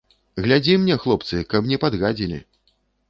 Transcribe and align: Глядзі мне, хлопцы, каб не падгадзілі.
Глядзі 0.45 0.77
мне, 0.85 0.95
хлопцы, 1.03 1.41
каб 1.51 1.69
не 1.73 1.77
падгадзілі. 1.85 2.39